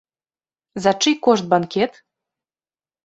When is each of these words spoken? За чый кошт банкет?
За 0.83 0.91
чый 1.01 1.15
кошт 1.25 1.45
банкет? 1.51 1.93